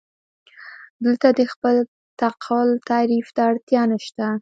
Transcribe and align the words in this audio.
دلته 1.05 1.27
د 1.39 1.41
خپل 1.53 1.75
تعقل 2.19 2.69
تعریف 2.89 3.27
ته 3.35 3.41
اړتیا 3.49 3.81
نشته. 3.93 4.25